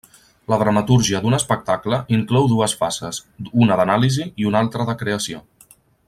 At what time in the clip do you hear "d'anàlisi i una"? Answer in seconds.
3.81-4.63